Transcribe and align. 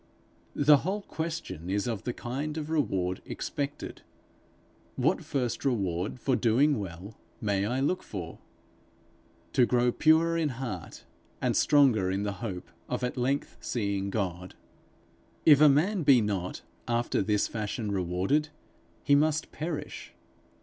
The 0.55 0.77
whole 0.77 1.03
question 1.03 1.69
is 1.69 1.85
of 1.85 2.05
the 2.05 2.11
kind 2.11 2.57
of 2.57 2.71
reward 2.71 3.21
expected. 3.23 4.01
What 4.95 5.23
first 5.23 5.63
reward 5.63 6.19
for 6.19 6.35
doing 6.35 6.79
well, 6.79 7.15
may 7.39 7.67
I 7.67 7.81
look 7.81 8.01
for? 8.01 8.39
To 9.53 9.67
grow 9.67 9.91
purer 9.91 10.35
in 10.39 10.49
heart, 10.57 11.03
and 11.39 11.55
stronger 11.55 12.09
in 12.09 12.23
the 12.23 12.31
hope 12.41 12.71
of 12.89 13.03
at 13.03 13.15
length 13.15 13.57
seeing 13.61 14.09
God. 14.09 14.55
If 15.45 15.61
a 15.61 15.69
man 15.69 16.01
be 16.01 16.19
not 16.19 16.63
after 16.87 17.21
this 17.21 17.47
fashion 17.47 17.91
rewarded, 17.91 18.49
he 19.03 19.13
must 19.13 19.51
perish. 19.51 20.13